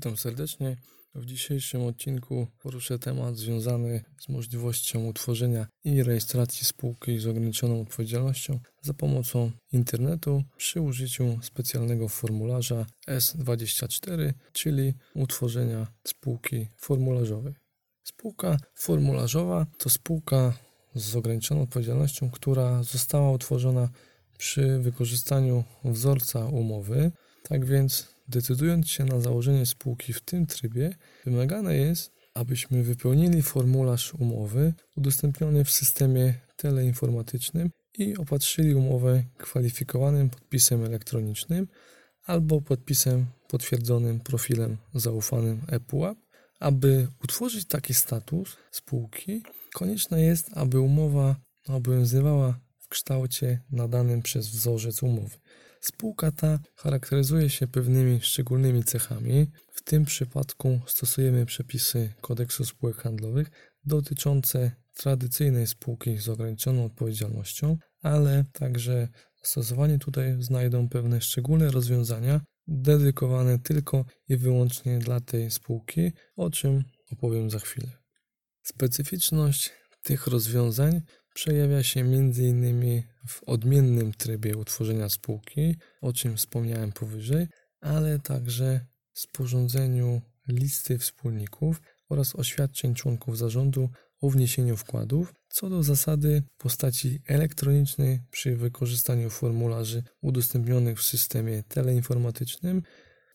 [0.00, 0.76] Witam serdecznie.
[1.14, 8.60] W dzisiejszym odcinku poruszę temat związany z możliwością utworzenia i rejestracji spółki z ograniczoną odpowiedzialnością
[8.82, 17.54] za pomocą internetu przy użyciu specjalnego formularza S24, czyli utworzenia spółki formularzowej.
[18.04, 20.58] Spółka formularzowa to spółka
[20.94, 23.88] z ograniczoną odpowiedzialnością, która została utworzona
[24.38, 27.12] przy wykorzystaniu wzorca umowy.
[27.42, 30.94] Tak więc Decydując się na założenie spółki w tym trybie,
[31.24, 40.84] wymagane jest, abyśmy wypełnili formularz umowy udostępniony w systemie teleinformatycznym i opatrzyli umowę kwalifikowanym podpisem
[40.84, 41.68] elektronicznym
[42.24, 46.18] albo podpisem potwierdzonym profilem zaufanym ePUAP.
[46.60, 49.42] Aby utworzyć taki status spółki,
[49.74, 51.36] konieczne jest, aby umowa
[51.68, 55.36] obowiązywała w kształcie nadanym przez wzorzec umowy.
[55.80, 59.50] Spółka ta charakteryzuje się pewnymi szczególnymi cechami.
[59.72, 63.50] W tym przypadku stosujemy przepisy kodeksu spółek handlowych
[63.84, 69.08] dotyczące tradycyjnej spółki z ograniczoną odpowiedzialnością, ale także
[69.42, 76.84] stosowanie tutaj znajdą pewne szczególne rozwiązania dedykowane tylko i wyłącznie dla tej spółki, o czym
[77.12, 77.90] opowiem za chwilę.
[78.62, 81.00] Specyficzność tych rozwiązań
[81.40, 83.02] przejawia się m.in.
[83.26, 87.46] w odmiennym trybie utworzenia spółki, o czym wspomniałem powyżej,
[87.80, 88.80] ale także
[89.12, 93.88] sporządzeniu listy wspólników oraz oświadczeń członków zarządu
[94.20, 101.62] o wniesieniu wkładów, co do zasady w postaci elektronicznej przy wykorzystaniu formularzy udostępnionych w systemie
[101.62, 102.82] teleinformatycznym.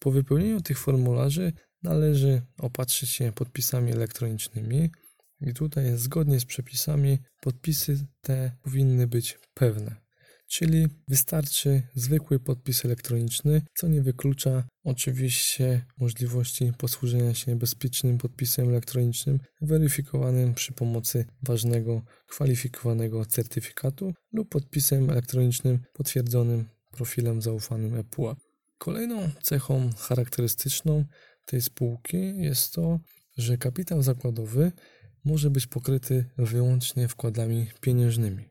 [0.00, 4.90] Po wypełnieniu tych formularzy należy opatrzyć się podpisami elektronicznymi,
[5.40, 10.04] i tutaj zgodnie z przepisami podpisy te powinny być pewne.
[10.48, 19.38] Czyli wystarczy zwykły podpis elektroniczny, co nie wyklucza oczywiście możliwości posłużenia się bezpiecznym podpisem elektronicznym
[19.60, 28.38] weryfikowanym przy pomocy ważnego kwalifikowanego certyfikatu lub podpisem elektronicznym potwierdzonym profilem zaufanym ePUAP.
[28.78, 31.04] Kolejną cechą charakterystyczną
[31.46, 33.00] tej spółki jest to,
[33.36, 34.72] że kapitał zakładowy
[35.24, 38.48] może być pokryty wyłącznie wkładami pieniężnymi.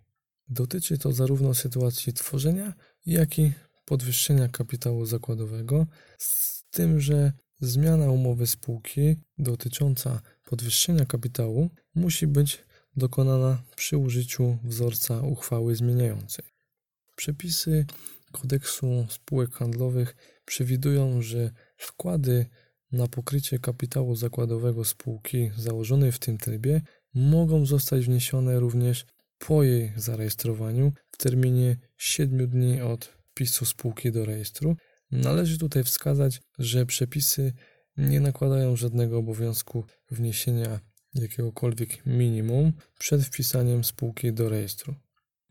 [0.50, 2.74] Dotyczy to zarówno sytuacji tworzenia,
[3.06, 3.54] jak i
[3.86, 12.64] podwyższenia kapitału zakładowego, z tym, że zmiana umowy spółki dotycząca podwyższenia kapitału musi być
[12.96, 16.46] dokonana przy użyciu wzorca uchwały zmieniającej.
[17.16, 17.86] Przepisy
[18.32, 22.46] kodeksu spółek handlowych przewidują, że wkłady
[22.94, 26.82] na pokrycie kapitału zakładowego spółki założonej w tym trybie
[27.14, 29.06] mogą zostać wniesione również
[29.38, 34.76] po jej zarejestrowaniu w terminie 7 dni od wpisu spółki do rejestru.
[35.12, 37.54] Należy tutaj wskazać, że przepisy
[37.98, 40.80] nie nakładają żadnego obowiązku wniesienia
[41.14, 44.96] jakiegokolwiek minimum przed wpisaniem spółki do rejestru.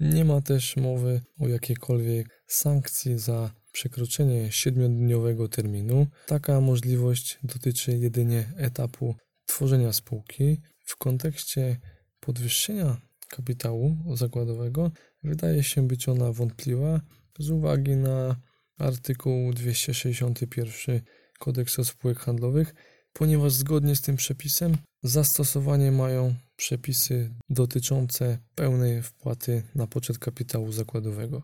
[0.01, 6.07] Nie ma też mowy o jakiejkolwiek sankcji za przekroczenie siedmiodniowego terminu.
[6.27, 9.15] Taka możliwość dotyczy jedynie etapu
[9.47, 10.61] tworzenia spółki.
[10.85, 11.77] W kontekście
[12.21, 12.97] podwyższenia
[13.29, 14.91] kapitału zakładowego
[15.23, 17.01] wydaje się być ona wątpliwa
[17.39, 18.37] z uwagi na
[18.79, 21.01] artykuł 261
[21.39, 22.75] Kodeksu spółek handlowych,
[23.13, 31.43] ponieważ zgodnie z tym przepisem zastosowanie mają przepisy dotyczące pełnej wpłaty na poczet kapitału zakładowego.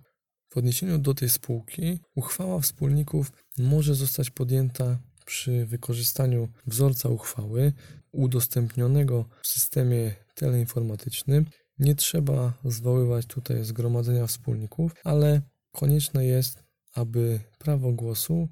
[0.48, 7.72] W odniesieniu do tej spółki uchwała wspólników może zostać podjęta przy wykorzystaniu wzorca uchwały
[8.12, 11.46] udostępnionego w systemie teleinformatycznym.
[11.78, 15.42] Nie trzeba zwoływać tutaj zgromadzenia wspólników, ale
[15.72, 16.62] konieczne jest,
[16.94, 18.48] aby prawo głosu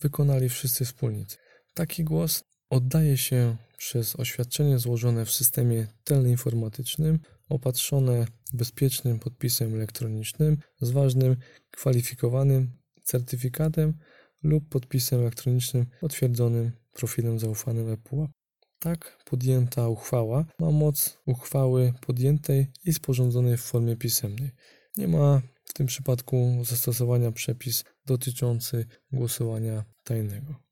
[0.00, 1.36] wykonali wszyscy wspólnicy.
[1.74, 10.90] Taki głos oddaje się przez oświadczenie złożone w systemie teleinformatycznym opatrzone bezpiecznym podpisem elektronicznym z
[10.90, 11.36] ważnym
[11.70, 12.72] kwalifikowanym
[13.02, 13.98] certyfikatem
[14.42, 18.30] lub podpisem elektronicznym potwierdzonym profilem zaufanym ePUAP.
[18.78, 24.50] Tak podjęta uchwała ma moc uchwały podjętej i sporządzonej w formie pisemnej.
[24.96, 30.67] Nie ma w tym przypadku zastosowania przepis dotyczący głosowania tajnego.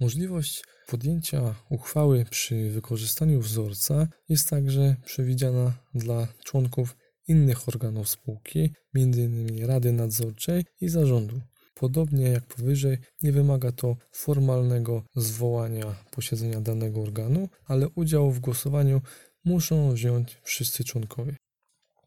[0.00, 6.96] Możliwość podjęcia uchwały przy wykorzystaniu wzorca jest także przewidziana dla członków
[7.28, 9.66] innych organów spółki, m.in.
[9.66, 11.40] Rady Nadzorczej i Zarządu.
[11.74, 19.00] Podobnie jak powyżej, nie wymaga to formalnego zwołania posiedzenia danego organu, ale udział w głosowaniu
[19.44, 21.36] muszą wziąć wszyscy członkowie.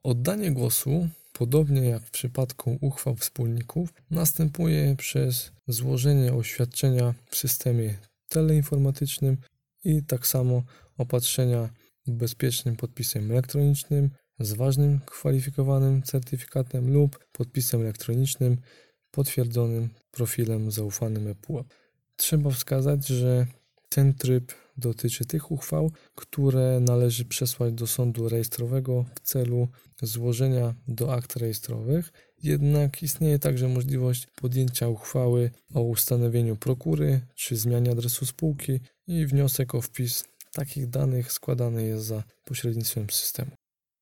[0.04, 7.98] Oddanie głosu Podobnie jak w przypadku uchwał wspólników, następuje przez złożenie oświadczenia w systemie
[8.30, 9.38] teleinformatycznym
[9.84, 10.64] i tak samo
[10.98, 11.70] opatrzenia
[12.08, 18.58] bezpiecznym podpisem elektronicznym z ważnym kwalifikowanym certyfikatem lub podpisem elektronicznym
[19.12, 21.68] potwierdzonym profilem zaufanym ePUAP.
[22.16, 23.46] Trzeba wskazać, że
[23.96, 29.68] ten tryb dotyczy tych uchwał, które należy przesłać do sądu rejestrowego w celu
[30.02, 32.12] złożenia do akt rejestrowych.
[32.44, 39.76] Jednak istnieje także możliwość podjęcia uchwały o ustanowieniu prokury czy zmianie adresu spółki i wniosek
[39.76, 40.24] o wpis
[40.54, 43.52] takich danych składany jest za pośrednictwem systemu.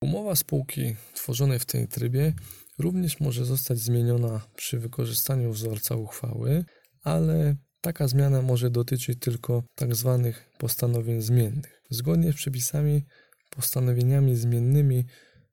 [0.01, 2.33] Umowa spółki tworzonej w tym trybie
[2.79, 6.65] również może zostać zmieniona przy wykorzystaniu wzorca uchwały,
[7.03, 10.21] ale Taka zmiana może dotyczyć tylko tzw.
[10.23, 11.81] Tak postanowień zmiennych.
[11.89, 13.05] Zgodnie z przepisami,
[13.49, 15.05] postanowieniami zmiennymi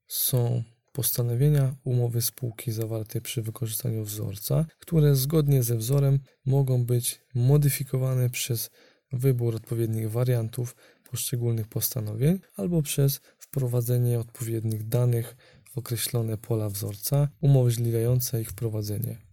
[0.07, 0.63] są
[0.93, 8.71] postanowienia umowy spółki zawarte przy wykorzystaniu wzorca, które zgodnie ze wzorem mogą być modyfikowane przez
[9.13, 10.77] wybór odpowiednich wariantów
[11.11, 15.37] poszczególnych postanowień albo przez wprowadzenie odpowiednich danych
[15.71, 19.26] w określone pola wzorca umożliwiające ich wprowadzenie.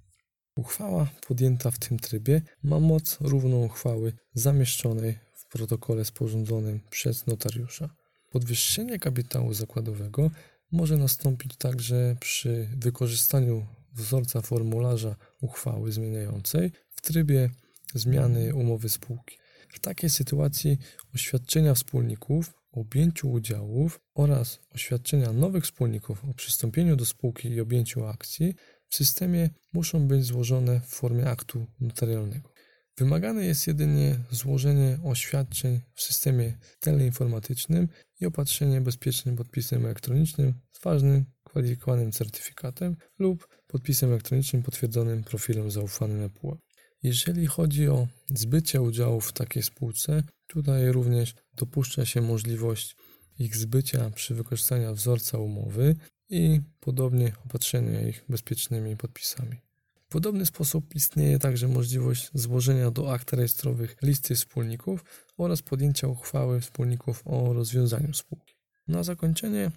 [0.56, 7.90] Uchwała podjęta w tym trybie ma moc równą uchwały zamieszczonej w protokole sporządzonym przez notariusza.
[8.32, 10.32] Podwyższenie kapitału zakładowego
[10.72, 17.50] może nastąpić także przy wykorzystaniu wzorca formularza uchwały zmieniającej w trybie
[17.94, 19.38] zmiany umowy spółki.
[19.70, 20.78] W takiej sytuacji
[21.16, 28.06] oświadczenia wspólników o objęciu udziałów oraz oświadczenia nowych wspólników o przystąpieniu do spółki i objęciu
[28.06, 28.56] akcji
[28.94, 32.50] w systemie muszą być złożone w formie aktu notarialnego.
[32.98, 37.88] Wymagane jest jedynie złożenie oświadczeń w systemie teleinformatycznym
[38.22, 46.22] i opatrzenie bezpiecznym podpisem elektronicznym z ważnym kwalifikowanym certyfikatem lub podpisem elektronicznym potwierdzonym profilem zaufanym
[46.22, 46.58] EPUA.
[47.04, 52.96] Jeżeli chodzi o zbycie udziałów w takiej spółce, tutaj również dopuszcza się możliwość
[53.40, 55.96] ich zbycia przy wykorzystaniu wzorca umowy
[56.34, 59.62] i podobnie opatrzenia ich bezpiecznymi podpisami.
[60.06, 65.04] W podobny sposób istnieje także możliwość złożenia do akt rejestrowych listy wspólników
[65.38, 68.56] oraz podjęcia uchwały wspólników o rozwiązaniu spółki.
[68.88, 69.72] Na zakończenie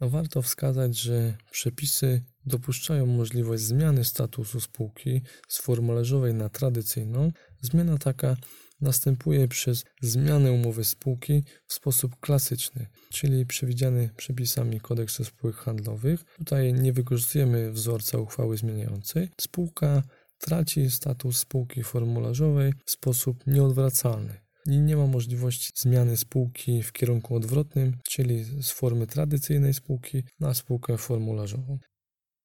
[0.00, 7.32] warto wskazać, że przepisy dopuszczają możliwość zmiany statusu spółki z formularzowej na tradycyjną.
[7.60, 8.36] Zmiana taka
[8.82, 16.24] następuje przez zmianę umowy spółki w sposób klasyczny, czyli przewidziany przepisami kodeksu spółek handlowych.
[16.38, 19.28] Tutaj nie wykorzystujemy wzorca uchwały zmieniającej.
[19.40, 20.02] Spółka
[20.38, 24.40] traci status spółki formularzowej w sposób nieodwracalny.
[24.66, 30.54] I nie ma możliwości zmiany spółki w kierunku odwrotnym, czyli z formy tradycyjnej spółki na
[30.54, 31.78] spółkę formularzową.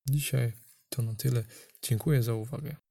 [0.10, 0.54] Dzisiaj
[0.90, 1.44] to na tyle.
[1.82, 2.87] Dziękuję za uwagę.